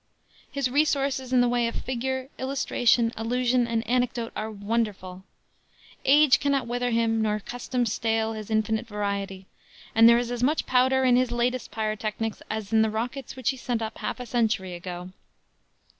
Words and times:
His 0.51 0.67
resources 0.67 1.31
in 1.31 1.41
the 1.41 1.47
way 1.47 1.67
of 1.67 1.75
figure, 1.83 2.29
illustration, 2.39 3.13
allusion 3.15 3.67
and 3.67 3.85
anecdote 3.87 4.31
are 4.35 4.49
wonderful. 4.49 5.23
Age 6.05 6.39
cannot 6.39 6.65
wither 6.65 6.89
him 6.89 7.21
nor 7.21 7.39
custom 7.39 7.85
stale 7.85 8.33
his 8.33 8.49
infinite 8.49 8.87
variety, 8.87 9.45
and 9.93 10.09
there 10.09 10.17
is 10.17 10.31
as 10.31 10.41
much 10.41 10.65
powder 10.65 11.03
in 11.03 11.17
his 11.17 11.29
latest 11.31 11.69
pyrotechnics 11.69 12.41
as 12.49 12.73
in 12.73 12.81
the 12.81 12.89
rockets 12.89 13.35
which 13.35 13.51
he 13.51 13.57
sent 13.57 13.83
up 13.83 13.99
half 13.99 14.19
a 14.19 14.25
century 14.25 14.73
ago. 14.73 15.11